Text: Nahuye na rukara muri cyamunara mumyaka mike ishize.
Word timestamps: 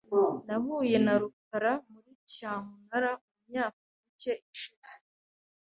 Nahuye 0.45 0.97
na 1.05 1.13
rukara 1.21 1.71
muri 1.91 2.11
cyamunara 2.31 3.11
mumyaka 3.21 3.79
mike 3.99 4.33
ishize. 4.53 4.93